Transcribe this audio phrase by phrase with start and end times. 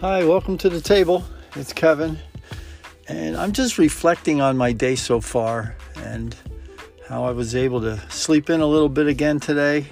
[0.00, 1.24] Hi, welcome to the table.
[1.56, 2.18] It's Kevin,
[3.06, 6.34] and I'm just reflecting on my day so far and
[7.06, 9.84] how I was able to sleep in a little bit again today.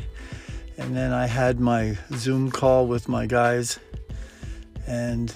[0.79, 3.79] And then I had my Zoom call with my guys,
[4.87, 5.31] and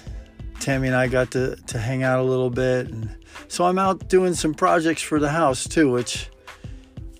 [0.59, 2.87] Tammy and I got to, to hang out a little bit.
[2.87, 3.15] And
[3.49, 6.31] so I'm out doing some projects for the house too, which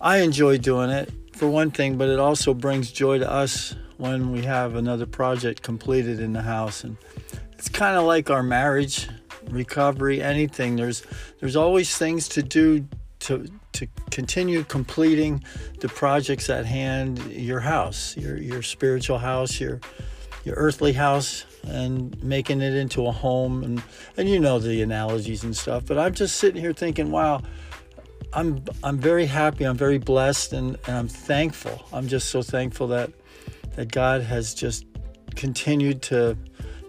[0.01, 4.31] I enjoy doing it for one thing, but it also brings joy to us when
[4.31, 6.83] we have another project completed in the house.
[6.83, 6.97] And
[7.57, 9.07] it's kind of like our marriage,
[9.49, 10.75] recovery, anything.
[10.75, 11.03] There's
[11.39, 12.87] there's always things to do
[13.21, 15.43] to to continue completing
[15.79, 17.19] the projects at hand.
[17.31, 19.79] Your house, your your spiritual house, your
[20.43, 23.63] your earthly house, and making it into a home.
[23.63, 23.83] And
[24.17, 25.85] and you know the analogies and stuff.
[25.85, 27.41] But I'm just sitting here thinking, wow.
[28.35, 29.63] I'm I'm very happy.
[29.63, 31.85] I'm very blessed, and, and I'm thankful.
[31.93, 33.11] I'm just so thankful that
[33.75, 34.85] that God has just
[35.35, 36.35] continued to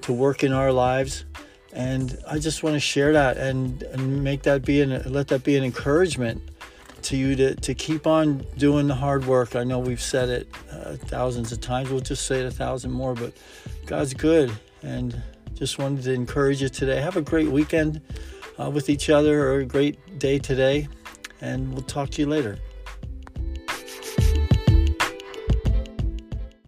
[0.04, 1.24] to work in our lives.
[1.72, 5.42] And I just want to share that and, and make that be an, let that
[5.42, 6.40] be an encouragement
[7.02, 9.56] to you to, to keep on doing the hard work.
[9.56, 11.90] I know we've said it uh, thousands of times.
[11.90, 13.32] We'll just say it a thousand more, but
[13.86, 14.52] God's good.
[14.82, 15.20] And
[15.54, 17.00] just wanted to encourage you today.
[17.00, 18.00] Have a great weekend
[18.58, 20.86] uh, with each other or a great day today.
[21.40, 22.58] And we'll talk to you later.